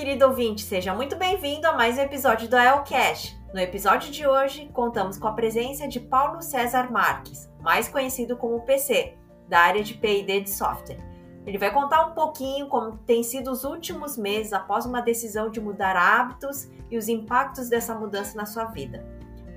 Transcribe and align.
querido 0.00 0.24
ouvinte, 0.24 0.62
seja 0.62 0.94
muito 0.94 1.14
bem-vindo 1.14 1.66
a 1.66 1.74
mais 1.74 1.98
um 1.98 2.00
episódio 2.00 2.48
do 2.48 2.56
Elcast. 2.56 3.38
No 3.52 3.60
episódio 3.60 4.10
de 4.10 4.26
hoje, 4.26 4.70
contamos 4.72 5.18
com 5.18 5.28
a 5.28 5.32
presença 5.32 5.86
de 5.86 6.00
Paulo 6.00 6.40
César 6.40 6.90
Marques, 6.90 7.52
mais 7.60 7.86
conhecido 7.86 8.34
como 8.34 8.62
PC, 8.62 9.18
da 9.46 9.58
área 9.58 9.84
de 9.84 9.92
P&D 9.92 10.40
de 10.40 10.48
software. 10.48 10.96
Ele 11.44 11.58
vai 11.58 11.70
contar 11.70 12.06
um 12.06 12.14
pouquinho 12.14 12.66
como 12.68 12.96
tem 12.96 13.22
sido 13.22 13.50
os 13.50 13.62
últimos 13.62 14.16
meses 14.16 14.54
após 14.54 14.86
uma 14.86 15.02
decisão 15.02 15.50
de 15.50 15.60
mudar 15.60 15.94
hábitos 15.94 16.70
e 16.90 16.96
os 16.96 17.06
impactos 17.06 17.68
dessa 17.68 17.94
mudança 17.94 18.34
na 18.38 18.46
sua 18.46 18.64
vida. 18.64 19.06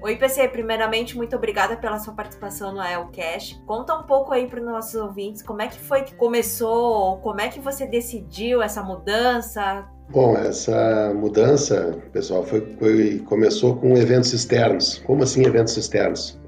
Oi, 0.01 0.17
PC, 0.17 0.49
primeiramente, 0.49 1.15
muito 1.15 1.37
obrigada 1.37 1.77
pela 1.77 1.97
sua 1.99 2.13
participação 2.13 2.73
no 2.73 2.83
Elcast. 2.83 3.63
Conta 3.65 3.95
um 3.95 4.03
pouco 4.03 4.33
aí 4.33 4.45
para 4.45 4.59
os 4.59 4.65
nossos 4.65 4.95
ouvintes 4.95 5.41
como 5.41 5.61
é 5.61 5.69
que 5.69 5.79
foi 5.79 6.03
que 6.03 6.13
começou, 6.15 7.19
como 7.19 7.39
é 7.39 7.47
que 7.47 7.61
você 7.61 7.87
decidiu 7.87 8.61
essa 8.61 8.83
mudança, 8.83 9.89
Bom, 10.09 10.37
essa 10.37 11.13
mudança, 11.15 11.97
pessoal, 12.11 12.43
foi, 12.43 12.61
foi, 12.77 13.19
começou 13.25 13.75
com 13.75 13.97
eventos 13.97 14.31
externos. 14.33 15.01
Como 15.05 15.23
assim 15.23 15.45
eventos 15.45 15.75
externos? 15.75 16.39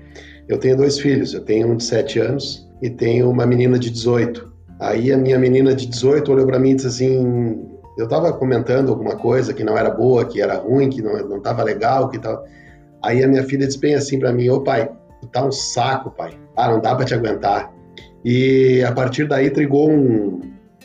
Eu 0.47 0.59
tenho 0.59 0.77
dois 0.77 0.99
filhos, 0.99 1.33
eu 1.33 1.41
tenho 1.41 1.67
um 1.67 1.77
de 1.77 1.83
7 1.83 2.19
anos 2.19 2.69
e 2.81 2.89
tenho 2.89 3.29
uma 3.29 3.45
menina 3.45 3.79
de 3.79 3.89
18. 3.89 4.53
Aí 4.79 5.11
a 5.11 5.17
minha 5.17 5.39
menina 5.39 5.73
de 5.73 5.87
18 5.87 6.31
olhou 6.31 6.45
para 6.45 6.59
mim 6.59 6.71
e 6.71 6.75
disse 6.75 6.87
assim: 6.87 7.65
eu 7.97 8.05
estava 8.05 8.33
comentando 8.33 8.89
alguma 8.89 9.15
coisa 9.15 9.53
que 9.53 9.63
não 9.63 9.77
era 9.77 9.89
boa, 9.89 10.25
que 10.25 10.41
era 10.41 10.55
ruim, 10.57 10.89
que 10.89 11.01
não 11.01 11.37
estava 11.37 11.63
legal, 11.63 12.09
que 12.09 12.19
tal. 12.19 12.43
Aí 13.01 13.23
a 13.23 13.27
minha 13.27 13.43
filha 13.43 13.65
disse 13.65 13.79
bem 13.79 13.95
assim 13.95 14.19
para 14.19 14.33
mim: 14.33 14.49
Ô 14.49 14.61
pai, 14.61 14.91
tu 15.21 15.27
tá 15.27 15.45
um 15.45 15.51
saco, 15.51 16.11
pai. 16.11 16.37
Ah, 16.57 16.69
não 16.69 16.81
dá 16.81 16.93
para 16.93 17.05
te 17.05 17.13
aguentar. 17.13 17.73
E 18.23 18.83
a 18.83 18.91
partir 18.91 19.27
daí 19.27 19.49
trigou 19.49 19.89
um, 19.89 20.41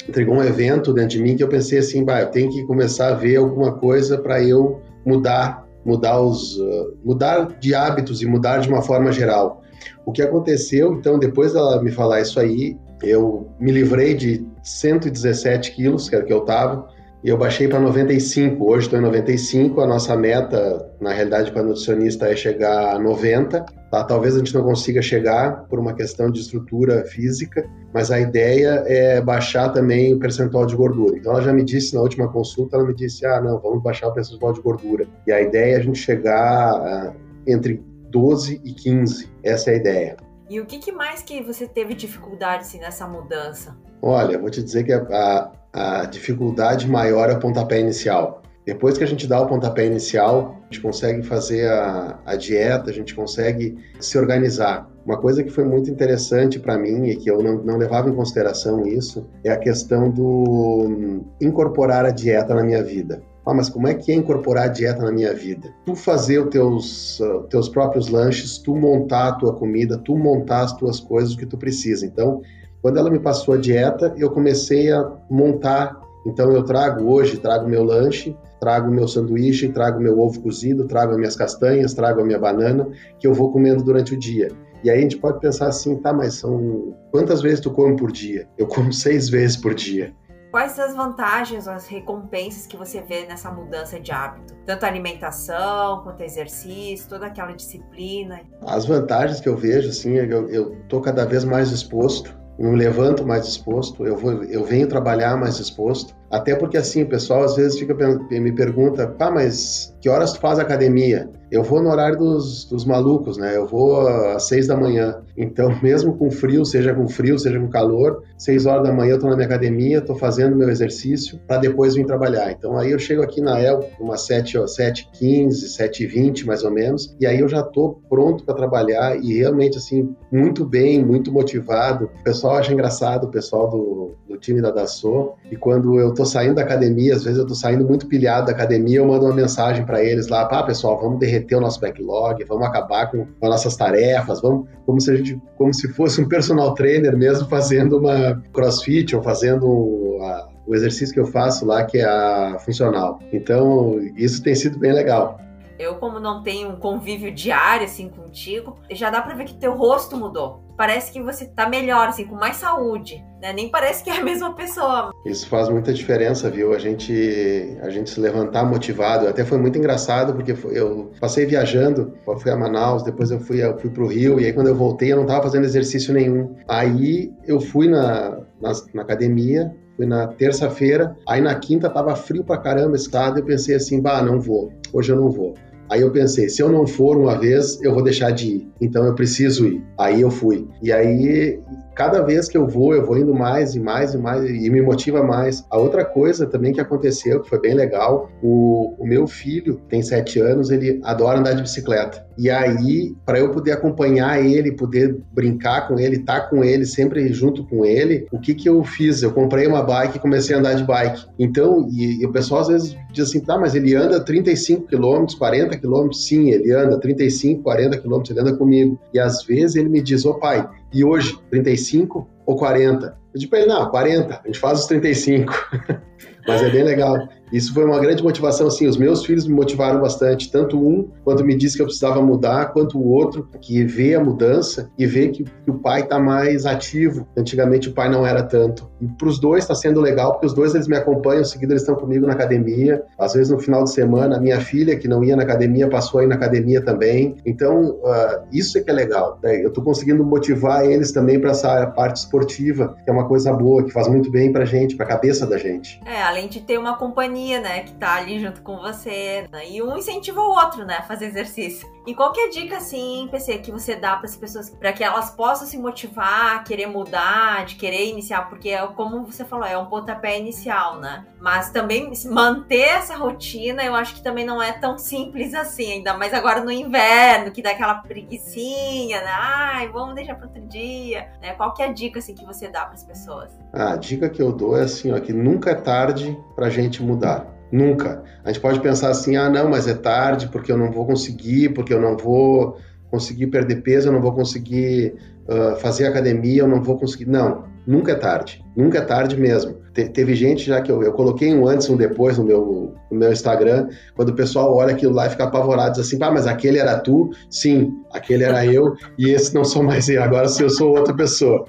entregou 0.09 0.35
um 0.35 0.43
evento 0.43 0.93
dentro 0.93 1.11
de 1.11 1.23
mim 1.23 1.37
que 1.37 1.43
eu 1.43 1.49
pensei 1.49 1.79
assim, 1.79 2.05
bah, 2.05 2.21
eu 2.21 2.31
tenho 2.31 2.51
que 2.51 2.65
começar 2.65 3.09
a 3.09 3.15
ver 3.15 3.37
alguma 3.37 3.73
coisa 3.73 4.19
para 4.19 4.43
eu 4.43 4.81
mudar, 5.05 5.67
mudar 5.85 6.21
os, 6.21 6.57
uh, 6.59 6.97
mudar 7.05 7.59
de 7.59 7.75
hábitos 7.75 8.23
e 8.23 8.27
mudar 8.27 8.59
de 8.59 8.69
uma 8.69 8.83
forma 8.83 9.13
geral. 9.13 9.63
O 10.05 10.13
que 10.13 10.23
aconteceu, 10.23 10.93
então, 10.95 11.19
depois 11.19 11.53
dela 11.53 11.83
me 11.83 11.91
falar 11.91 12.21
isso 12.21 12.39
aí, 12.39 12.77
eu 13.03 13.49
me 13.59 13.73
livrei 13.73 14.15
de 14.15 14.47
117 14.63 15.73
quilos, 15.73 16.09
que 16.09 16.15
era 16.15 16.25
o 16.25 16.27
que 16.27 16.33
eu 16.33 16.41
estava, 16.41 16.87
e 17.23 17.29
eu 17.29 17.37
baixei 17.37 17.69
para 17.69 17.79
95. 17.79 18.65
Hoje 18.65 18.87
estou 18.87 18.99
em 18.99 19.03
95. 19.03 19.81
A 19.81 19.87
nossa 19.87 20.17
meta, 20.17 20.91
na 21.01 21.13
realidade, 21.13 21.53
para 21.53 21.63
nutricionista 21.63 22.27
é 22.27 22.37
chegar 22.37 22.95
a 22.95 22.99
90. 22.99 23.65
Tá? 23.91 24.05
Talvez 24.05 24.37
a 24.37 24.39
gente 24.39 24.55
não 24.55 24.63
consiga 24.63 25.03
chegar 25.03 25.65
por 25.65 25.79
uma 25.79 25.93
questão 25.93 26.31
de 26.31 26.41
estrutura 26.41 27.05
física, 27.05 27.69
mas 27.93 28.11
a 28.11 28.21
ideia 28.21 28.85
é 28.87 29.21
baixar 29.21 29.71
também 29.71 30.15
o 30.15 30.19
percentual 30.19 30.65
de 30.65 30.77
gordura. 30.77 31.17
Então, 31.17 31.33
ela 31.33 31.43
já 31.43 31.53
me 31.53 31.65
disse 31.65 31.95
na 31.95 32.01
última 32.01 32.29
consulta, 32.29 32.77
ela 32.77 32.87
me 32.87 32.95
disse, 32.95 33.27
ah, 33.27 33.41
não, 33.41 33.59
vamos 33.59 33.83
baixar 33.83 34.09
o 34.09 34.13
percentual 34.13 34.53
de 34.53 34.61
gordura. 34.61 35.07
E 35.27 35.33
a 35.33 35.41
ideia 35.41 35.75
é 35.75 35.79
a 35.79 35.83
gente 35.83 35.99
chegar 35.99 36.81
uh, 36.81 37.15
entre 37.47 37.83
12 38.11 38.61
e 38.65 38.73
15. 38.73 39.29
Essa 39.43 39.71
é 39.71 39.75
a 39.75 39.77
ideia. 39.77 40.17
E 40.49 40.61
o 40.61 40.67
que, 40.67 40.79
que 40.79 40.93
mais 40.93 41.23
que 41.23 41.43
você 41.43 41.67
teve 41.67 41.95
dificuldade 41.95 42.63
assim, 42.63 42.79
nessa 42.79 43.07
mudança? 43.07 43.77
Olha, 44.03 44.39
vou 44.39 44.51
te 44.51 44.63
dizer 44.63 44.85
que 44.85 44.93
a, 44.93 45.51
a 45.73 46.05
dificuldade 46.07 46.89
maior 46.89 47.31
é 47.31 47.35
o 47.35 47.39
pontapé 47.39 47.81
inicial. 47.81 48.43
Depois 48.67 48.99
que 48.99 49.05
a 49.05 49.07
gente 49.07 49.27
dá 49.27 49.41
o 49.41 49.47
pontapé 49.47 49.87
inicial, 49.87 50.57
a 50.63 50.65
gente 50.65 50.81
consegue 50.81 51.23
fazer 51.23 51.67
a, 51.69 52.21
a 52.25 52.37
dieta, 52.37 52.91
a 52.91 52.93
gente 52.93 53.15
consegue 53.15 53.79
se 53.99 54.19
organizar. 54.19 54.89
Uma 55.05 55.19
coisa 55.19 55.43
que 55.43 55.51
foi 55.51 55.65
muito 55.65 55.91
interessante 55.91 56.59
para 56.59 56.79
mim 56.79 57.07
e 57.07 57.17
que 57.17 57.31
eu 57.31 57.43
não, 57.43 57.63
não, 57.65 57.79
levava 57.79 58.11
em 58.11 58.15
consideração 58.15 58.87
isso 58.87 59.27
é 59.43 59.51
a 59.51 59.57
questão 59.57 60.11
do 60.11 60.87
hum, 60.87 61.25
incorporar 61.41 62.05
a 62.05 62.11
dieta 62.11 62.55
na 62.55 62.63
minha 62.63 62.83
vida. 62.83 63.23
Ah, 63.47 63.55
mas 63.55 63.71
como 63.71 63.89
é 63.89 63.95
que 63.95 64.13
é 64.13 64.15
incorporar 64.15 64.67
a 64.67 64.69
dieta 64.69 65.03
na 65.03 65.11
minha 65.11 65.33
vida? 65.35 65.75
Tu 65.87 65.97
fazer 65.97 66.39
os 66.39 66.51
teus, 66.51 67.19
uh, 67.21 67.41
teus 67.49 67.69
próprios 67.69 68.09
lanches, 68.09 68.59
tu 68.59 68.77
montar 68.77 69.29
a 69.29 69.33
tua 69.33 69.55
comida, 69.55 69.99
tu 69.99 70.17
montar 70.17 70.61
as 70.61 70.73
tuas 70.75 71.01
coisas, 71.01 71.33
o 71.33 71.39
que 71.39 71.47
tu 71.47 71.57
precisa. 71.57 72.05
Então, 72.05 72.43
quando 72.83 72.99
ela 72.99 73.11
me 73.11 73.19
passou 73.19 73.55
a 73.55 73.57
dieta, 73.57 74.15
eu 74.17 74.31
comecei 74.31 74.93
a 74.93 75.11
montar. 75.29 75.99
Então 76.27 76.53
eu 76.53 76.63
trago 76.63 77.11
hoje, 77.11 77.39
trago 77.39 77.67
meu 77.67 77.83
lanche, 77.83 78.37
trago 78.61 78.91
meu 78.91 79.09
sanduíche, 79.09 79.71
trago 79.71 80.01
meu 80.01 80.19
ovo 80.21 80.41
cozido, 80.41 80.87
trago 80.87 81.13
as 81.13 81.19
minhas 81.19 81.37
castanhas, 81.37 81.95
trago 81.95 82.21
a 82.21 82.25
minha 82.25 82.39
banana, 82.39 82.89
que 83.19 83.27
eu 83.27 83.35
vou 83.35 83.51
comendo 83.51 83.83
durante 83.83 84.15
o 84.15 84.19
dia. 84.19 84.49
E 84.85 84.91
aí 84.91 84.99
a 84.99 85.03
gente 85.03 85.19
pode 85.19 85.41
pensar 85.41 85.69
assim, 85.69 85.97
tá, 85.97 86.13
mas 86.13 86.35
são 86.35 86.97
quantas 87.11 87.43
vezes 87.43 87.61
tu 87.61 87.71
come 87.71 87.97
por 87.97 88.13
dia? 88.13 88.49
Eu 88.57 88.67
como 88.67 88.93
seis 88.93 89.29
vezes 89.29 89.57
por 89.57 89.75
dia. 89.75 90.15
Quais 90.51 90.79
as 90.81 90.97
vantagens, 90.97 91.69
as 91.69 91.87
recompensas 91.87 92.67
que 92.67 92.77
você 92.77 93.01
vê 93.01 93.25
nessa 93.25 93.53
mudança 93.53 94.01
de 94.01 94.11
hábito? 94.11 94.55
Tanto 94.67 94.85
a 94.85 94.89
alimentação 94.89 96.03
quanto 96.03 96.23
exercício, 96.23 97.09
toda 97.09 97.27
aquela 97.27 97.53
disciplina. 97.53 98.41
As 98.67 98.85
vantagens 98.85 99.41
que 99.41 99.49
eu 99.49 99.57
vejo, 99.57 99.91
assim, 99.91 100.19
é 100.19 100.25
eu, 100.25 100.49
eu 100.49 100.77
tô 100.89 101.01
cada 101.01 101.25
vez 101.25 101.45
mais 101.45 101.71
disposto 101.71 102.41
eu 102.61 102.71
me 102.71 102.77
levanto 102.77 103.27
mais 103.27 103.47
disposto, 103.47 104.07
eu, 104.07 104.15
vou, 104.19 104.45
eu 104.45 104.63
venho 104.63 104.87
trabalhar 104.87 105.35
mais 105.35 105.57
disposto. 105.57 106.15
Até 106.31 106.55
porque, 106.55 106.77
assim, 106.77 107.03
o 107.03 107.09
pessoal 107.09 107.43
às 107.43 107.57
vezes 107.57 107.79
fica 107.79 107.95
me 108.31 108.53
pergunta, 108.53 109.07
pá, 109.07 109.31
mas 109.31 109.93
que 110.01 110.09
horas 110.09 110.33
tu 110.33 110.41
faz 110.41 110.59
academia? 110.59 111.29
Eu 111.51 111.65
vou 111.65 111.83
no 111.83 111.91
horário 111.91 112.17
dos, 112.17 112.65
dos 112.67 112.85
malucos, 112.85 113.37
né? 113.37 113.57
Eu 113.57 113.67
vou 113.67 114.07
às 114.07 114.47
seis 114.47 114.69
da 114.69 114.77
manhã. 114.77 115.21
Então, 115.37 115.77
mesmo 115.83 116.17
com 116.17 116.31
frio, 116.31 116.65
seja 116.65 116.95
com 116.95 117.09
frio, 117.09 117.37
seja 117.39 117.59
com 117.59 117.69
calor, 117.69 118.23
seis 118.39 118.67
horas 118.67 118.85
da 118.85 118.93
manhã 118.93 119.15
eu 119.15 119.19
tô 119.19 119.27
na 119.29 119.35
minha 119.35 119.47
academia, 119.47 120.01
tô 120.01 120.15
fazendo 120.15 120.55
meu 120.55 120.71
exercício 120.71 121.41
para 121.49 121.59
depois 121.59 121.95
vir 121.95 122.07
trabalhar. 122.07 122.53
Então, 122.53 122.79
aí 122.79 122.93
eu 122.93 122.99
chego 122.99 123.23
aqui 123.23 123.41
na 123.41 123.61
El, 123.61 123.85
umas 123.99 124.23
sete, 124.23 124.57
sete 124.69 125.11
quinze, 125.13 125.69
sete 125.69 126.07
vinte, 126.07 126.47
mais 126.47 126.63
ou 126.63 126.71
menos, 126.71 127.17
e 127.19 127.27
aí 127.27 127.41
eu 127.41 127.49
já 127.49 127.63
tô 127.63 128.01
pronto 128.09 128.45
para 128.45 128.55
trabalhar 128.55 129.17
e 129.17 129.39
realmente, 129.39 129.77
assim, 129.77 130.15
muito 130.31 130.65
bem, 130.65 131.05
muito 131.05 131.33
motivado. 131.33 132.11
O 132.21 132.23
pessoal 132.23 132.57
acha 132.57 132.73
engraçado, 132.73 133.25
o 133.25 133.31
pessoal 133.31 133.69
do 133.69 134.15
time 134.41 134.61
da 134.61 134.71
Dassault, 134.71 135.35
e 135.51 135.57
quando 135.57 135.99
eu 136.01 136.13
tô 136.15 136.25
saindo 136.25 136.55
da 136.55 136.63
academia, 136.63 137.15
às 137.15 137.23
vezes 137.25 137.39
eu 137.39 137.47
tô 137.47 137.55
saindo 137.55 137.85
muito 137.85 138.07
pilhado 138.07 138.47
da 138.47 138.53
academia, 138.53 138.99
eu 138.99 139.07
mando 139.07 139.27
uma 139.27 139.35
mensagem 139.35 139.85
para 139.85 140.03
eles 140.03 140.29
lá, 140.29 140.45
pá, 140.47 140.63
pessoal, 140.63 140.99
vamos 141.01 141.19
derreter 141.19 141.57
o 141.57 141.61
nosso 141.61 141.81
backlog, 141.81 142.43
vamos 142.45 142.67
acabar 142.67 143.11
com, 143.11 143.27
as 143.43 143.51
nossas 143.51 143.77
tarefas, 143.77 144.41
vamos 144.41 144.67
como 144.87 145.01
se 145.01 145.11
a 145.11 145.17
gente, 145.17 145.41
como 145.57 145.73
se 145.73 145.89
fosse 145.89 146.21
um 146.21 146.29
personal 146.29 146.75
trainer 146.75 147.17
mesmo 147.17 147.49
fazendo 147.49 147.99
uma 147.99 148.43
crossfit 148.53 149.15
ou 149.15 149.23
fazendo 149.23 150.19
a, 150.23 150.49
o 150.67 150.75
exercício 150.75 151.15
que 151.15 151.21
eu 151.21 151.27
faço 151.27 151.67
lá, 151.67 151.85
que 151.85 151.99
é 151.99 152.05
a 152.05 152.59
funcional. 152.61 153.19
Então, 153.33 154.01
isso 154.17 154.43
tem 154.43 154.55
sido 154.55 154.79
bem 154.79 154.93
legal. 154.93 155.39
Eu, 155.81 155.95
como 155.95 156.21
não 156.21 156.43
tenho 156.43 156.69
um 156.69 156.77
convívio 156.77 157.33
diário 157.33 157.87
assim 157.87 158.11
contigo, 158.11 158.77
já 158.91 159.09
dá 159.09 159.23
pra 159.23 159.35
ver 159.35 159.45
que 159.45 159.55
teu 159.55 159.75
rosto 159.75 160.15
mudou. 160.15 160.61
Parece 160.81 161.13
que 161.13 161.21
você 161.21 161.45
tá 161.45 161.69
melhor, 161.69 162.09
assim, 162.09 162.25
com 162.25 162.37
mais 162.37 162.57
saúde, 162.57 163.23
né? 163.39 163.53
Nem 163.53 163.69
parece 163.69 164.03
que 164.03 164.09
é 164.09 164.17
a 164.17 164.25
mesma 164.25 164.55
pessoa. 164.55 165.13
Isso 165.27 165.47
faz 165.47 165.69
muita 165.69 165.93
diferença, 165.93 166.49
viu? 166.49 166.73
A 166.73 166.79
gente, 166.79 167.77
a 167.83 167.91
gente 167.91 168.09
se 168.09 168.19
levantar 168.19 168.65
motivado. 168.65 169.29
Até 169.29 169.45
foi 169.45 169.59
muito 169.59 169.77
engraçado, 169.77 170.33
porque 170.33 170.53
eu 170.71 171.13
passei 171.21 171.45
viajando, 171.45 172.15
eu 172.27 172.39
fui 172.39 172.51
a 172.51 172.57
Manaus, 172.57 173.03
depois 173.03 173.31
eu 173.31 173.39
fui, 173.41 173.63
eu 173.63 173.77
fui 173.79 173.91
pro 173.91 174.07
Rio, 174.07 174.41
e 174.41 174.47
aí 174.47 174.55
quando 174.55 174.69
eu 174.69 174.75
voltei 174.75 175.13
eu 175.13 175.19
não 175.19 175.27
tava 175.27 175.43
fazendo 175.43 175.65
exercício 175.65 176.15
nenhum. 176.15 176.57
Aí 176.67 177.31
eu 177.47 177.61
fui 177.61 177.87
na, 177.87 178.39
na, 178.59 178.73
na 178.95 179.03
academia, 179.03 179.71
Fui 179.97 180.07
na 180.07 180.29
terça-feira, 180.29 181.15
aí 181.29 181.43
na 181.43 181.55
quinta 181.57 181.91
tava 181.91 182.17
frio 182.17 182.43
pra 182.43 182.57
caramba 182.57 182.97
esse 182.97 183.05
estado, 183.05 183.39
eu 183.39 183.45
pensei 183.45 183.75
assim, 183.75 184.01
bah, 184.01 184.23
não 184.23 184.41
vou, 184.41 184.73
hoje 184.95 185.13
eu 185.13 185.17
não 185.17 185.31
vou. 185.31 185.53
Aí 185.91 186.03
eu 186.03 186.11
pensei, 186.13 186.49
se 186.49 186.63
eu 186.63 186.71
não 186.71 186.87
for 186.87 187.17
uma 187.17 187.37
vez, 187.37 187.83
eu 187.83 187.93
vou 187.93 188.03
deixar 188.03 188.31
de 188.31 188.47
ir. 188.47 188.73
Então 188.81 189.05
eu 189.05 189.15
preciso 189.15 189.67
ir. 189.67 189.83
Aí 189.99 190.21
eu 190.21 190.31
fui. 190.31 190.69
E 190.81 190.93
aí 190.93 191.61
cada 192.01 192.23
vez 192.23 192.49
que 192.49 192.57
eu 192.57 192.67
vou, 192.67 192.95
eu 192.95 193.05
vou 193.05 193.19
indo 193.19 193.35
mais 193.35 193.75
e 193.75 193.79
mais 193.79 194.15
e 194.15 194.19
mais 194.19 194.49
e 194.49 194.71
me 194.71 194.81
motiva 194.81 195.23
mais. 195.23 195.67
A 195.71 195.77
outra 195.77 196.03
coisa 196.03 196.47
também 196.47 196.73
que 196.73 196.81
aconteceu, 196.81 197.43
que 197.43 197.49
foi 197.51 197.61
bem 197.61 197.75
legal, 197.75 198.31
o, 198.43 198.95
o 198.99 199.07
meu 199.07 199.27
filho 199.27 199.79
tem 199.87 200.01
sete 200.01 200.41
anos, 200.41 200.71
ele 200.71 200.99
adora 201.05 201.41
andar 201.41 201.53
de 201.53 201.61
bicicleta. 201.61 202.25
E 202.39 202.49
aí, 202.49 203.15
para 203.27 203.39
eu 203.39 203.51
poder 203.51 203.73
acompanhar 203.73 204.43
ele, 204.43 204.73
poder 204.73 205.21
brincar 205.31 205.89
com 205.89 205.99
ele, 205.99 206.17
estar 206.17 206.41
tá 206.41 206.47
com 206.47 206.65
ele, 206.65 206.87
sempre 206.87 207.31
junto 207.35 207.67
com 207.67 207.85
ele, 207.85 208.27
o 208.33 208.41
que 208.41 208.55
que 208.55 208.67
eu 208.67 208.83
fiz? 208.83 209.23
Eu 209.23 209.33
comprei 209.33 209.67
uma 209.67 209.83
bike 209.83 210.17
e 210.17 210.21
comecei 210.21 210.57
a 210.57 210.59
andar 210.59 210.73
de 210.73 210.85
bike. 210.85 211.27
Então, 211.39 211.87
e, 211.91 212.23
e 212.23 212.27
o 212.27 212.33
pessoal 212.33 212.63
às 212.63 212.69
vezes 212.69 212.97
diz 213.13 213.29
assim, 213.29 213.41
tá, 213.41 213.59
mas 213.59 213.75
ele 213.75 213.95
anda 213.95 214.21
35 214.21 214.87
quilômetros, 214.87 215.37
40 215.37 215.79
quilômetros? 215.79 216.27
Sim, 216.27 216.51
ele 216.51 216.73
anda 216.73 216.99
35, 216.99 217.63
40 217.63 217.99
quilômetros, 217.99 218.31
ele 218.31 218.41
anda 218.41 218.57
comigo. 218.57 218.99
E 219.13 219.19
às 219.19 219.45
vezes 219.45 219.77
ele 219.77 219.89
me 219.89 220.01
diz, 220.01 220.25
ô 220.25 220.35
pai, 220.35 220.69
e 220.93 221.05
hoje, 221.05 221.39
35 221.51 222.29
ou 222.47 222.57
40? 222.57 223.07
Eu 223.33 223.39
digo 223.39 223.51
para 223.51 223.61
ele, 223.61 223.69
não, 223.69 223.89
40, 223.91 224.41
a 224.43 224.47
gente 224.47 224.59
faz 224.59 224.81
os 224.81 224.87
35. 224.87 225.53
Mas 226.47 226.63
é 226.63 226.71
bem 226.71 226.83
legal. 226.83 227.17
Isso 227.53 227.75
foi 227.75 227.85
uma 227.85 227.99
grande 227.99 228.23
motivação, 228.23 228.67
assim, 228.67 228.87
os 228.87 228.97
meus 228.97 229.25
filhos 229.25 229.47
me 229.47 229.55
motivaram 229.55 230.01
bastante, 230.01 230.51
tanto 230.51 230.79
um, 230.79 231.09
quando 231.25 231.45
me 231.45 231.57
disse 231.57 231.77
que 231.77 231.83
eu 231.83 231.87
precisava 231.87 232.21
mudar, 232.23 232.73
quanto 232.73 232.99
o 232.99 233.09
outro, 233.09 233.49
que 233.61 233.85
vê 233.85 234.15
a 234.15 234.23
mudança 234.23 234.91
e 234.99 235.07
vê 235.07 235.29
que, 235.29 235.45
que 235.45 235.71
o 235.71 235.75
pai 235.75 236.03
está 236.03 236.19
mais 236.19 236.67
ativo. 236.67 237.27
Antigamente 237.37 237.89
o 237.89 237.93
pai 237.93 238.09
não 238.09 238.27
era 238.27 238.43
tanto. 238.43 238.89
E 239.01 239.07
para 239.07 239.29
os 239.29 239.39
dois 239.39 239.65
está 239.65 239.75
sendo 239.75 240.01
legal, 240.01 240.33
porque 240.33 240.47
os 240.47 240.55
dois 240.55 240.75
eles 240.75 240.87
me 240.87 240.97
acompanham, 240.97 241.45
seguido 241.45 241.73
eles 241.73 241.83
estão 241.83 241.95
comigo 241.95 242.27
na 242.27 242.33
academia. 242.33 243.03
Às 243.19 243.35
vezes 243.35 243.51
no 243.51 243.59
final 243.59 243.85
de 243.85 243.93
semana, 243.93 244.37
a 244.37 244.41
minha 244.41 244.61
filha, 244.61 244.97
que 244.97 245.09
não 245.09 245.25
ia 245.25 245.37
na 245.37 245.43
academia, 245.43 245.89
passou 245.89 246.21
aí 246.21 246.27
na 246.27 246.35
academia 246.35 246.83
também. 246.83 247.37
Então, 247.45 247.99
uh, 248.03 248.43
isso 248.53 248.79
é 248.79 248.83
que 248.83 248.91
é 248.91 248.95
legal. 248.95 249.39
Né? 249.43 249.63
Eu 249.63 249.69
estou 249.69 249.83
conseguindo 249.83 250.25
motivar 250.25 250.85
eles 250.85 251.13
também 251.13 251.41
para 251.41 251.51
essa 251.51 251.87
parte 251.89 252.17
esportiva, 252.17 252.97
que 253.05 253.11
é 253.11 253.13
uma 253.13 253.27
coisa 253.27 253.53
boa, 253.53 253.83
que 253.83 253.91
faz 253.91 254.09
muito 254.09 254.31
bem 254.31 254.53
para 254.53 254.65
gente, 254.65 254.97
para 254.97 255.07
a 255.07 255.09
cabeça 255.09 255.47
da 255.47 255.59
gente. 255.59 256.01
É, 256.07 256.23
além 256.23 256.49
de 256.49 256.61
ter 256.61 256.79
uma 256.79 256.97
companhia, 256.97 257.40
né, 257.61 257.81
que 257.81 257.95
tá 257.95 258.15
ali 258.15 258.39
junto 258.41 258.63
com 258.63 258.79
você, 258.79 259.47
né? 259.51 259.69
e 259.71 259.83
um 259.83 259.97
incentiva 259.97 260.41
o 260.41 260.51
outro, 260.51 260.85
né, 260.85 260.99
a 260.99 261.03
fazer 261.03 261.27
exercício. 261.27 261.89
E 262.07 262.15
qual 262.15 262.33
é 262.35 262.47
a 262.47 262.51
dica, 262.51 262.79
assim, 262.79 263.29
PC, 263.31 263.59
que 263.59 263.71
você 263.71 263.95
dá 263.95 264.17
para 264.17 264.27
as 264.27 264.35
pessoas, 264.35 264.71
para 264.71 264.93
que 264.93 265.05
elas 265.05 265.31
possam 265.31 265.67
se 265.67 265.77
motivar, 265.77 266.65
querer 266.65 266.87
mudar, 266.87 267.67
de 267.67 267.77
querer 267.77 268.09
iniciar? 268.09 268.49
Porque, 268.49 268.71
é, 268.71 268.87
como 268.89 269.25
você 269.27 269.45
falou, 269.45 269.67
é 269.67 269.77
um 269.77 269.87
pontapé 269.87 270.39
inicial, 270.39 270.99
né? 270.99 271.27
Mas 271.39 271.71
também 271.71 272.11
manter 272.27 272.81
essa 272.81 273.17
rotina, 273.17 273.85
eu 273.85 273.95
acho 273.95 274.15
que 274.15 274.23
também 274.23 274.47
não 274.47 274.63
é 274.63 274.73
tão 274.73 274.99
simples 274.99 275.55
assim, 275.55 275.93
ainda 275.93 276.15
mais 276.15 276.33
agora 276.33 276.65
no 276.65 276.71
inverno, 276.71 277.51
que 277.51 277.63
dá 277.63 277.71
aquela 277.71 277.97
preguiçinha, 277.97 279.21
né? 279.21 279.33
Ai, 279.33 279.89
vamos 279.89 280.15
deixar 280.15 280.35
para 280.37 280.47
outro 280.47 280.63
dia. 280.69 281.29
Né? 281.41 281.53
Qual 281.53 281.75
que 281.75 281.83
é 281.83 281.87
a 281.87 281.93
dica, 281.93 282.19
assim, 282.19 282.35
que 282.35 282.45
você 282.45 282.69
dá 282.69 282.87
para 282.87 282.95
as 282.95 283.05
pessoas? 283.05 283.53
Ah, 283.73 283.93
a 283.93 283.97
dica 283.97 284.29
que 284.29 284.41
eu 284.41 284.53
dou 284.53 284.77
é 284.77 284.83
assim, 284.83 285.13
ó, 285.13 285.21
que 285.21 285.33
nunca 285.33 285.71
é 285.71 285.75
tarde 285.75 286.37
para 286.57 286.71
gente 286.71 287.03
mudar. 287.03 287.30
Nunca. 287.73 288.23
A 288.45 288.49
gente 288.53 288.61
pode 288.61 288.81
pensar 288.81 289.11
assim, 289.11 289.37
ah, 289.37 289.49
não, 289.49 289.69
mas 289.71 289.87
é 289.87 289.95
tarde 289.95 290.49
porque 290.49 290.73
eu 290.73 290.79
não 290.79 290.91
vou 290.91 291.07
conseguir, 291.07 291.71
porque 291.71 291.95
eu 291.95 292.01
não 292.01 292.17
vou 292.17 292.79
conseguir 293.11 293.47
perder 293.49 293.83
peso, 293.83 294.09
eu 294.09 294.13
não 294.13 294.21
vou 294.21 294.33
conseguir 294.33 295.15
uh, 295.49 295.77
fazer 295.77 296.07
academia, 296.07 296.63
eu 296.63 296.69
não 296.69 296.83
vou 296.83 296.99
conseguir. 296.99 297.27
Não, 297.27 297.65
nunca 297.87 298.13
é 298.13 298.15
tarde. 298.15 298.65
Nunca 298.77 298.99
é 298.99 299.03
tarde 299.03 299.39
mesmo. 299.39 299.77
Te, 299.93 300.09
teve 300.09 300.35
gente 300.35 300.65
já 300.65 300.81
que 300.81 300.91
eu, 300.91 301.03
eu 301.03 301.13
coloquei 301.13 301.53
um 301.53 301.67
antes 301.67 301.89
e 301.89 301.93
um 301.93 301.97
depois 301.97 302.39
no 302.39 302.45
meu, 302.45 302.95
no 303.11 303.19
meu 303.19 303.33
Instagram, 303.33 303.89
quando 304.15 304.29
o 304.29 304.35
pessoal 304.35 304.75
olha 304.75 304.93
aquilo 304.93 305.13
lá 305.13 305.27
e 305.27 305.31
fica 305.31 305.45
apavorado, 305.45 305.93
diz 305.93 306.07
assim, 306.07 306.19
ah, 306.23 306.31
mas 306.31 306.47
aquele 306.47 306.79
era 306.79 306.99
tu? 306.99 307.31
Sim, 307.49 307.93
aquele 308.13 308.45
era 308.45 308.65
eu, 308.65 308.95
e 309.19 309.31
esse 309.31 309.55
não 309.55 309.65
sou 309.65 309.83
mais 309.83 310.09
eu, 310.09 310.23
agora 310.23 310.47
eu 310.61 310.71
sou 310.71 310.97
outra 310.97 311.15
pessoa. 311.15 311.67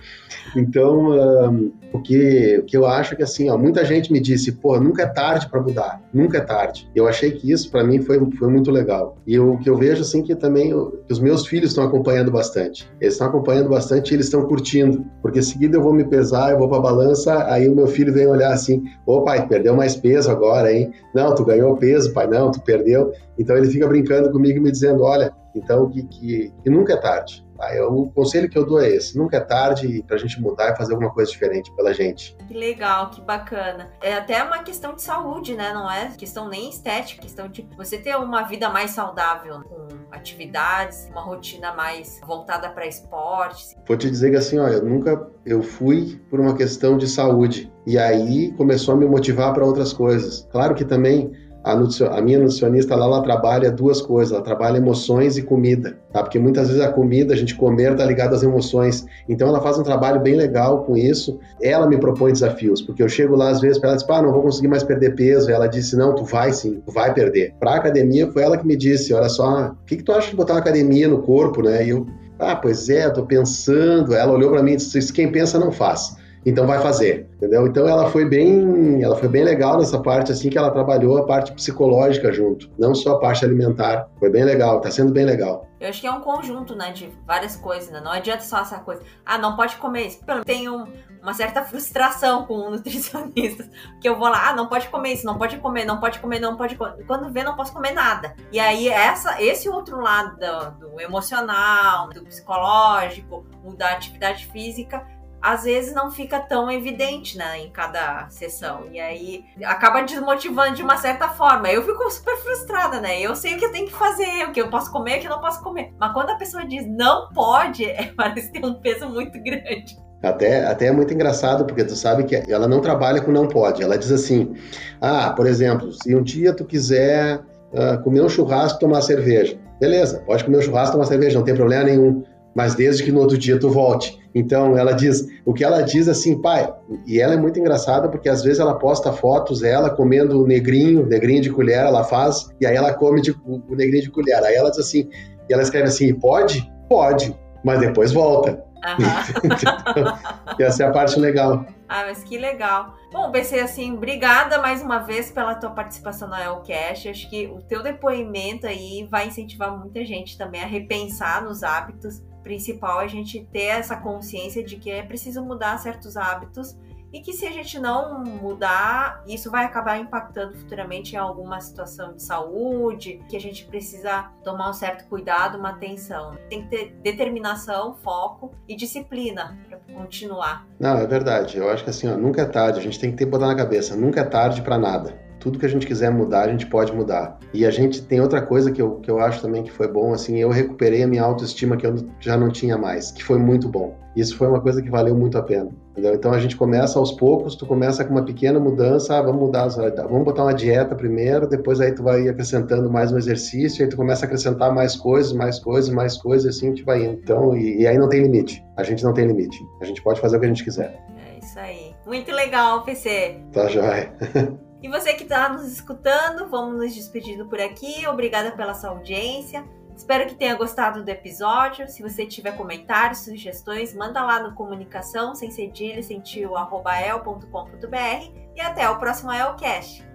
Então, 0.56 1.12
um, 1.12 1.72
o, 1.94 2.02
que, 2.02 2.60
o 2.60 2.66
que 2.66 2.76
eu 2.76 2.86
acho 2.86 3.14
é 3.14 3.18
que 3.18 3.24
assim, 3.24 3.50
ó, 3.50 3.58
muita 3.58 3.84
gente 3.86 4.12
me 4.12 4.20
disse, 4.20 4.52
pô, 4.52 4.80
nunca 4.80 5.04
é 5.04 5.08
tarde 5.08 5.50
para 5.50 5.62
mudar, 5.62 6.02
nunca 6.14 6.38
é 6.38 6.42
tarde. 6.42 6.90
Eu 6.96 7.08
achei 7.08 7.32
que 7.32 7.52
isso 7.52 7.70
para 7.72 7.84
mim 7.84 8.02
foi, 8.02 8.20
foi 8.38 8.50
muito 8.50 8.72
legal. 8.72 9.18
E 9.26 9.40
o 9.40 9.58
que 9.58 9.70
eu 9.70 9.78
vejo 9.78 10.02
assim 10.02 10.22
que 10.22 10.36
também 10.36 10.72
eu, 10.72 11.04
os 11.10 11.20
meus 11.20 11.46
filhos 11.46 11.70
estão 11.70 11.84
acompanhando 11.84 12.32
bastante. 12.32 12.90
Eles 13.00 13.14
estão 13.16 13.28
acompanhando 13.28 13.70
bastante 13.70 14.12
e 14.12 14.16
eles 14.16 14.26
estão 14.26 14.46
curtindo, 14.46 15.06
porque 15.22 15.42
seguida 15.42 15.78
eu 15.78 15.82
vou 15.82 15.94
me 15.94 16.04
pesar, 16.04 16.52
eu 16.52 16.60
vou 16.60 16.70
para 16.70 16.80
balança, 16.92 17.46
aí 17.52 17.68
o 17.68 17.76
meu 17.76 17.88
filho 17.88 18.14
vem 18.14 18.28
olhar 18.28 18.52
assim, 18.52 18.84
ô 19.06 19.24
pai, 19.24 19.48
perdeu 19.48 19.76
mais 19.76 19.96
peso 19.96 20.30
agora, 20.30 20.72
hein? 20.72 20.92
Não, 21.16 21.34
tu 21.34 21.46
ganhou 21.46 21.78
peso, 21.78 22.14
pai, 22.14 22.28
não, 22.28 22.52
tu 22.52 22.62
perdeu. 22.62 23.12
Então 23.38 23.58
ele 23.58 23.70
fica 23.70 23.88
brincando 23.88 24.32
comigo 24.32 24.58
e 24.58 24.62
me 24.62 24.72
dizendo, 24.72 25.04
olha, 25.04 25.34
então 25.56 25.90
que, 25.90 26.04
que, 26.04 26.54
que 26.64 26.70
nunca 26.70 26.94
é 26.94 26.98
tarde. 26.98 27.46
O 27.90 28.10
conselho 28.12 28.50
que 28.50 28.58
eu 28.58 28.66
dou 28.66 28.82
é 28.82 28.90
esse: 28.90 29.18
nunca 29.18 29.38
é 29.38 29.40
tarde 29.40 30.04
para 30.06 30.16
a 30.16 30.20
gente 30.20 30.42
mudar 30.42 30.72
e 30.72 30.76
fazer 30.76 30.94
alguma 30.94 31.12
coisa 31.12 31.32
diferente 31.32 31.74
pela 31.76 31.94
gente. 31.94 32.36
Que 32.48 32.54
legal, 32.54 33.10
que 33.10 33.22
bacana. 33.22 33.92
É 34.02 34.14
até 34.14 34.44
uma 34.44 34.60
questão 34.60 34.96
de 34.96 35.02
saúde, 35.02 35.56
né? 35.56 35.74
Não 35.74 35.90
é 35.90 36.10
questão 36.18 36.50
nem 36.50 36.70
estética, 36.70 37.22
questão 37.22 37.48
de 37.48 37.68
você 37.78 37.98
ter 37.98 38.16
uma 38.16 38.44
vida 38.44 38.70
mais 38.70 38.92
saudável, 38.92 39.62
com 39.64 39.88
atividades, 40.12 41.08
uma 41.12 41.22
rotina 41.22 41.74
mais 41.74 42.20
voltada 42.26 42.70
para 42.70 42.86
esportes. 42.86 43.76
Vou 43.88 43.98
te 43.98 44.10
dizer 44.10 44.32
que 44.32 44.38
assim, 44.38 44.60
ó, 44.60 44.68
eu 44.68 44.84
nunca 44.84 45.30
eu 45.46 45.62
fui 45.62 46.22
por 46.30 46.40
uma 46.40 46.56
questão 46.56 46.98
de 46.98 47.08
saúde 47.08 47.72
e 47.86 47.98
aí 47.98 48.52
começou 48.54 48.94
a 48.94 48.98
me 48.98 49.06
motivar 49.06 49.54
para 49.54 49.66
outras 49.66 49.94
coisas. 49.94 50.48
Claro 50.52 50.76
que 50.76 50.86
também 50.86 51.32
a, 51.64 51.74
a, 51.74 52.22
minha 52.22 52.40
nutricionista 52.40 52.96
lá, 52.96 53.06
ela 53.06 53.22
trabalha 53.22 53.72
duas 53.72 54.02
coisas, 54.02 54.34
ela 54.34 54.44
trabalha 54.44 54.78
emoções 54.78 55.38
e 55.38 55.44
comida, 55.44 55.98
tá? 56.12 56.24
Porque 56.24 56.40
muitas 56.40 56.68
vezes 56.68 56.82
a 56.82 56.92
comida, 56.92 57.34
a 57.34 57.38
gente 57.38 57.56
comer, 57.56 57.96
tá 57.96 58.04
ligado 58.04 58.34
às 58.34 58.42
emoções. 58.42 59.06
Então 59.30 59.48
ela 59.48 59.62
faz 59.62 59.78
um 59.78 59.84
trabalho 59.84 60.20
bem 60.20 60.36
legal 60.36 60.84
com 60.84 60.98
isso. 60.98 61.40
Ela 61.62 61.88
me 61.88 61.98
propõe 61.98 62.32
desafios, 62.32 62.82
porque 62.82 63.04
eu 63.04 63.10
chego 63.10 63.36
lá 63.36 63.50
às 63.50 63.62
vezes 63.62 63.78
para 63.78 63.90
ela 63.90 63.98
e 63.98 64.00
diz, 64.00 64.10
ah, 64.10 64.22
não 64.22 64.32
vou 64.32 64.42
conseguir 64.42 64.68
mais 64.68 64.84
perder 64.84 65.16
peso. 65.16 65.52
Ela 65.52 65.68
disse, 65.68 65.96
não, 65.96 66.16
tu 66.16 66.24
vai 66.24 66.52
sim, 66.52 66.82
tu 66.86 66.92
vai 66.92 67.14
perder. 67.14 67.54
Pra 67.60 67.76
academia 67.76 68.32
foi 68.32 68.42
ela 68.42 68.58
que 68.58 68.66
me 68.66 68.76
disse, 68.76 69.14
olha 69.14 69.30
só, 69.30 69.68
o 69.68 69.86
que, 69.86 69.98
que 69.98 70.04
tu 70.04 70.12
acha 70.12 70.30
de 70.30 70.36
botar 70.36 70.54
uma 70.54 70.60
academia 70.60 71.08
no 71.08 71.22
corpo, 71.22 71.62
né? 71.62 71.86
E 71.86 71.90
eu, 71.90 72.08
ah, 72.40 72.56
pois 72.56 72.90
é, 72.90 73.08
tô 73.10 73.24
pensando. 73.26 74.16
Ela 74.16 74.34
olhou 74.34 74.50
para 74.50 74.64
mim 74.64 74.74
e 74.74 74.78
disse, 74.78 75.14
quem 75.14 75.32
pensa 75.32 75.60
não 75.60 75.72
faz 75.72 76.20
então 76.46 76.66
vai 76.66 76.80
fazer, 76.80 77.30
entendeu? 77.36 77.68
Então 77.68 77.88
ela 77.88 78.10
foi 78.10 78.26
bem, 78.26 79.02
ela 79.04 79.16
foi 79.16 79.28
bem 79.28 79.44
legal 79.44 79.78
nessa 79.78 80.02
parte 80.02 80.32
assim 80.32 80.50
que 80.50 80.58
ela 80.58 80.72
trabalhou 80.72 81.18
a 81.18 81.26
parte 81.26 81.52
psicológica 81.54 82.32
junto, 82.34 82.70
não 82.80 82.96
só 82.96 83.14
a 83.14 83.20
parte 83.20 83.46
alimentar. 83.46 84.10
Foi 84.20 84.30
bem 84.30 84.44
legal, 84.44 84.82
tá 84.82 84.90
sendo 84.90 85.12
bem 85.12 85.26
legal. 85.26 85.68
Eu 85.80 85.90
acho 85.90 86.02
que 86.02 86.08
é 86.08 86.12
um 86.12 86.22
conjunto, 86.22 86.76
né, 86.76 86.92
de 86.92 87.10
várias 87.26 87.56
coisas, 87.56 87.90
né? 87.90 88.00
Não 88.00 88.12
adianta 88.12 88.44
só 88.44 88.60
essa 88.60 88.80
coisa. 88.80 89.02
Ah, 89.26 89.38
não 89.40 89.56
pode 89.56 89.78
comer 89.78 90.08
isso. 90.08 90.20
Tem 90.46 90.70
um, 90.70 90.86
uma 91.22 91.34
certa 91.34 91.64
frustração 91.64 92.46
com 92.46 92.70
nutricionistas, 92.70 93.68
que 94.00 94.08
eu 94.08 94.16
vou 94.16 94.28
lá, 94.28 94.50
ah, 94.50 94.56
não 94.56 94.68
pode 94.68 94.88
comer 94.90 95.14
isso, 95.14 95.26
não 95.26 95.38
pode 95.40 95.58
comer, 95.58 95.86
não 95.86 96.00
pode 96.00 96.20
comer, 96.20 96.40
não 96.40 96.56
pode 96.56 96.76
comer. 96.76 97.04
Quando 97.06 97.32
vê, 97.32 97.44
não 97.44 97.56
posso 97.56 97.74
comer 97.74 97.94
nada. 97.94 98.36
E 98.52 98.60
aí 98.60 98.90
essa, 98.90 99.42
esse 99.42 99.70
outro 99.70 100.00
lado 100.00 100.38
do, 100.38 100.90
do 100.90 101.02
emocional, 101.02 102.10
do 102.10 102.24
psicológico, 102.26 103.44
da 103.76 103.92
atividade 103.92 104.46
física 104.48 105.04
às 105.42 105.64
vezes 105.64 105.94
não 105.94 106.12
fica 106.12 106.40
tão 106.40 106.70
evidente, 106.70 107.38
né, 107.38 107.60
em 107.60 107.72
cada 107.72 108.30
sessão. 108.30 108.86
E 108.92 109.00
aí 109.00 109.46
acaba 109.64 110.02
desmotivando 110.02 110.76
de 110.76 110.84
uma 110.84 110.98
certa 110.98 111.30
forma. 111.30 111.70
Eu 111.70 111.84
fico 111.84 112.10
super 112.12 112.38
frustrada, 112.38 113.02
né? 113.02 113.20
Eu 113.20 113.36
sei 113.36 113.56
o 113.56 113.58
que 113.58 113.66
eu 113.66 113.72
tenho 113.72 113.88
que 113.88 113.94
fazer, 113.94 114.46
o 114.48 114.52
que 114.52 114.62
eu 114.62 114.70
posso 114.70 114.92
comer, 114.92 115.18
o 115.18 115.22
que 115.22 115.28
eu 115.28 115.32
não 115.32 115.42
posso 115.42 115.62
comer. 115.64 115.94
Mas 116.00 116.14
quando 116.14 116.30
a 116.30 116.36
pessoa 116.36 116.66
diz 116.66 116.86
não 116.88 117.30
pode, 117.30 117.86
é, 117.86 118.12
parece 118.16 118.52
ter 118.52 118.64
um 118.64 118.76
peso 118.76 119.10
muito 119.10 119.42
grande. 119.42 119.98
Até, 120.22 120.66
até 120.66 120.86
é 120.88 120.92
muito 120.92 121.14
engraçado, 121.14 121.66
porque 121.66 121.84
tu 121.84 121.96
sabe 121.96 122.24
que 122.26 122.36
ela 122.52 122.68
não 122.68 122.80
trabalha 122.80 123.22
com 123.22 123.32
não 123.32 123.48
pode. 123.48 123.82
Ela 123.82 123.98
diz 123.98 124.12
assim: 124.12 124.54
ah, 125.00 125.32
por 125.32 125.48
exemplo, 125.48 125.92
se 125.92 126.16
um 126.16 126.22
dia 126.22 126.54
tu 126.54 126.64
quiser 126.64 127.40
uh, 127.74 128.02
comer 128.04 128.22
um 128.22 128.30
churrasco 128.30 128.80
tomar 128.80 129.02
cerveja, 129.02 129.58
beleza, 129.80 130.22
pode 130.24 130.44
comer 130.44 130.60
um 130.60 130.62
churrasco 130.62 130.94
tomar 130.94 131.06
cerveja, 131.06 131.40
não 131.40 131.46
tem 131.46 131.56
problema 131.56 131.86
nenhum 131.86 132.24
mas 132.56 132.76
desde 132.76 133.04
que 133.04 133.12
no 133.12 133.20
outro 133.20 133.38
dia 133.38 133.60
tu 133.60 133.70
volte. 133.70 134.20
Então 134.34 134.78
ela 134.78 134.94
diz, 134.94 135.28
o 135.46 135.54
que 135.54 135.64
ela 135.64 135.82
diz 135.82 136.08
assim, 136.08 136.42
pai, 136.42 136.74
e 137.06 137.20
ela 137.20 137.34
é 137.34 137.38
muito 137.38 137.60
engraçada 137.60 138.08
porque 138.08 138.30
às 138.30 138.44
vezes 138.44 138.60
ela 138.60 138.76
posta 138.76 139.12
fotos 139.12 139.64
ela 139.64 139.90
comendo 139.90 140.42
o 140.42 140.48
negrinho, 140.48 141.06
negrinho 141.06 141.42
de 141.42 141.50
colher, 141.50 141.86
ela 141.86 142.04
faz, 142.04 142.50
e 142.60 142.66
aí 142.66 142.76
ela 142.76 142.94
come 142.94 143.22
de, 143.22 143.32
o 143.32 143.76
negrinho 143.76 144.04
de 144.04 144.10
colher. 144.10 144.42
Aí 144.44 144.56
ela 144.56 144.70
diz 144.70 144.80
assim, 144.80 145.10
e 145.50 145.54
ela 145.54 145.62
escreve 145.62 145.88
assim, 145.88 146.14
pode? 146.14 146.72
Pode, 146.88 147.36
mas 147.64 147.80
depois 147.80 148.12
volta. 148.12 148.64
então, 149.44 150.18
essa 150.60 150.84
é 150.84 150.88
a 150.88 150.92
parte 150.92 151.20
legal. 151.20 151.66
Ah, 151.88 152.06
mas 152.08 152.24
que 152.24 152.38
legal. 152.38 152.96
Bom, 153.12 153.30
BC, 153.30 153.60
assim, 153.60 153.92
obrigada 153.94 154.60
mais 154.60 154.82
uma 154.82 155.00
vez 155.00 155.30
pela 155.30 155.56
tua 155.56 155.72
participação 155.72 156.28
no 156.30 156.36
Elcast. 156.36 157.10
Acho 157.10 157.30
que 157.30 157.48
o 157.48 157.62
teu 157.62 157.84
depoimento 157.84 158.66
aí 158.66 159.08
vai 159.12 159.28
incentivar 159.28 159.78
muita 159.78 160.04
gente 160.06 160.38
também 160.38 160.64
a 160.64 160.66
repensar 160.66 161.44
nos 161.44 161.64
hábitos 161.64 162.22
principal 162.44 163.02
é 163.02 163.06
a 163.06 163.08
gente 163.08 163.46
ter 163.52 163.66
essa 163.66 163.96
consciência 163.96 164.64
de 164.64 164.78
que 164.78 164.90
é 164.90 165.04
preciso 165.04 165.44
mudar 165.44 165.78
certos 165.78 166.18
hábitos 166.18 166.78
e 167.14 167.20
que 167.20 167.34
se 167.34 167.46
a 167.46 167.52
gente 167.52 167.78
não 167.78 168.24
mudar, 168.24 169.22
isso 169.28 169.52
vai 169.52 169.66
acabar 169.66 169.98
impactando 169.98 170.58
futuramente 170.58 171.14
em 171.14 171.18
alguma 171.18 171.60
situação 171.60 172.14
de 172.14 172.24
saúde, 172.24 173.20
que 173.28 173.36
a 173.36 173.40
gente 173.40 173.66
precisa 173.66 174.32
tomar 174.44 174.70
um 174.70 174.74
certo 174.74 175.08
cuidado, 175.10 175.58
uma 175.58 175.72
atenção. 175.72 176.38
Tem 176.50 176.64
que 176.64 176.70
ter 176.70 176.96
determinação, 177.04 177.96
foco 177.96 178.54
e 178.66 178.76
disciplina 178.76 179.58
para 179.68 179.78
continuar. 179.94 180.66
Não, 180.80 180.98
é 180.98 181.06
verdade. 181.06 181.58
Eu 181.58 181.70
acho 181.70 181.84
que 181.84 181.90
assim, 181.90 182.10
ó, 182.10 182.16
nunca 182.16 182.44
é 182.44 182.46
tarde. 182.46 182.80
A 182.80 182.84
gente 182.84 182.98
tem 182.98 183.12
que 183.12 183.18
ter 183.18 183.26
botar 183.26 183.48
na 183.48 183.56
cabeça, 183.56 183.96
nunca 183.96 184.22
é 184.22 184.26
tarde 184.26 184.62
para 184.62 184.78
nada 184.78 185.31
tudo 185.42 185.58
que 185.58 185.66
a 185.66 185.70
gente 185.70 185.88
quiser 185.88 186.12
mudar, 186.12 186.44
a 186.44 186.52
gente 186.52 186.68
pode 186.68 186.94
mudar. 186.94 187.40
E 187.54 187.66
a 187.66 187.72
gente 187.72 188.02
tem 188.04 188.22
outra 188.22 188.42
coisa 188.42 188.72
que 188.72 188.82
eu, 188.82 188.98
que 188.98 189.10
eu 189.10 189.20
acho 189.20 189.42
também 189.42 189.64
que 189.64 189.72
foi 189.72 189.88
bom, 189.88 190.14
assim, 190.14 190.38
eu 190.38 190.50
recuperei 190.50 191.04
a 191.04 191.08
minha 191.08 191.24
autoestima 191.24 191.76
que 191.76 191.86
eu 191.86 191.96
já 192.20 192.38
não 192.38 192.50
tinha 192.50 192.78
mais, 192.78 193.12
que 193.12 193.24
foi 193.24 193.40
muito 193.40 193.68
bom. 193.68 194.00
Isso 194.16 194.38
foi 194.38 194.48
uma 194.48 194.62
coisa 194.62 194.82
que 194.82 194.90
valeu 194.90 195.16
muito 195.16 195.38
a 195.38 195.42
pena. 195.42 195.72
Entendeu? 195.92 196.14
Então 196.14 196.32
a 196.32 196.40
gente 196.40 196.56
começa 196.56 197.00
aos 197.00 197.12
poucos, 197.12 197.56
tu 197.56 197.66
começa 197.66 198.06
com 198.06 198.12
uma 198.12 198.24
pequena 198.24 198.60
mudança, 198.60 199.18
ah, 199.18 199.22
vamos 199.22 199.42
mudar, 199.42 199.68
vamos 199.68 200.24
botar 200.24 200.44
uma 200.44 200.54
dieta 200.54 200.96
primeiro, 200.96 201.48
depois 201.48 201.82
aí 201.82 201.92
tu 201.92 202.04
vai 202.04 202.30
acrescentando 202.30 202.90
mais 202.90 203.12
um 203.12 203.18
exercício, 203.18 203.84
aí 203.84 203.90
tu 203.90 203.98
começa 203.98 204.26
a 204.26 204.28
acrescentar 204.28 204.74
mais 204.74 204.96
coisas, 204.96 205.34
mais 205.34 205.60
coisas, 205.60 205.90
mais 205.90 206.16
coisas, 206.18 206.56
assim 206.56 206.68
a 206.68 206.70
gente 206.70 206.84
vai 206.84 207.04
indo. 207.04 207.20
Então, 207.22 207.58
e, 207.58 207.82
e 207.82 207.88
aí 207.88 207.98
não 207.98 208.08
tem 208.08 208.22
limite. 208.22 208.64
A 208.78 208.84
gente 208.84 209.04
não 209.04 209.14
tem 209.14 209.26
limite. 209.26 209.58
A 209.82 209.86
gente 209.86 210.02
pode 210.02 210.22
fazer 210.22 210.38
o 210.38 210.40
que 210.40 210.46
a 210.46 210.50
gente 210.50 210.64
quiser. 210.64 210.98
É 211.28 211.40
isso 211.44 211.60
aí. 211.60 211.94
Muito 212.06 212.32
legal, 212.32 212.84
PC. 212.84 213.38
Tá 213.52 213.68
joia. 213.68 214.14
E 214.82 214.90
você 214.90 215.14
que 215.14 215.24
está 215.24 215.48
nos 215.48 215.72
escutando, 215.72 216.48
vamos 216.50 216.78
nos 216.78 216.96
despedindo 216.96 217.48
por 217.48 217.62
aqui. 217.62 218.08
Obrigada 218.08 218.52
pela 218.52 218.74
sua 218.74 218.90
audiência. 218.90 219.64
Espero 219.96 220.28
que 220.28 220.36
tenha 220.36 220.56
gostado 220.56 221.04
do 221.04 221.10
episódio. 221.10 221.88
Se 221.88 222.02
você 222.02 222.26
tiver 222.26 222.58
comentários, 222.58 223.20
sugestões, 223.20 223.94
manda 223.94 224.24
lá 224.24 224.42
no 224.42 224.56
comunicação 224.56 225.36
sem 225.36 225.52
cedilha, 225.52 226.02
sem 226.02 226.20
tio, 226.20 226.56
arroba 226.56 227.00
el.com.br 227.00 228.32
e 228.56 228.62
até 228.62 228.90
o 228.90 228.98
próximo 228.98 229.32
Elcast. 229.32 230.11